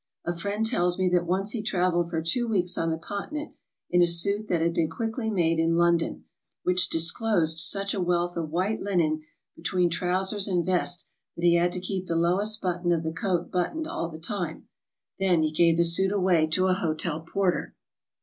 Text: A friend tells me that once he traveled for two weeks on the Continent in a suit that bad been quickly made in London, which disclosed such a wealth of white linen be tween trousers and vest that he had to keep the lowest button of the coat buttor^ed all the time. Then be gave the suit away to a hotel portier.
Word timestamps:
A 0.25 0.35
friend 0.35 0.65
tells 0.65 0.97
me 0.97 1.07
that 1.09 1.27
once 1.27 1.51
he 1.51 1.61
traveled 1.61 2.09
for 2.09 2.23
two 2.23 2.47
weeks 2.47 2.75
on 2.75 2.89
the 2.89 2.97
Continent 2.97 3.51
in 3.91 4.01
a 4.01 4.07
suit 4.07 4.47
that 4.47 4.57
bad 4.59 4.73
been 4.73 4.89
quickly 4.89 5.29
made 5.29 5.59
in 5.59 5.75
London, 5.77 6.25
which 6.63 6.89
disclosed 6.89 7.59
such 7.59 7.93
a 7.93 8.01
wealth 8.01 8.35
of 8.35 8.49
white 8.49 8.81
linen 8.81 9.21
be 9.55 9.61
tween 9.61 9.91
trousers 9.91 10.47
and 10.47 10.65
vest 10.65 11.05
that 11.35 11.45
he 11.45 11.53
had 11.53 11.71
to 11.73 11.79
keep 11.79 12.07
the 12.07 12.15
lowest 12.15 12.61
button 12.63 12.91
of 12.91 13.03
the 13.03 13.13
coat 13.13 13.51
buttor^ed 13.51 13.85
all 13.85 14.09
the 14.09 14.17
time. 14.17 14.67
Then 15.19 15.41
be 15.41 15.51
gave 15.51 15.77
the 15.77 15.83
suit 15.83 16.11
away 16.11 16.47
to 16.47 16.65
a 16.65 16.73
hotel 16.73 17.21
portier. 17.21 17.75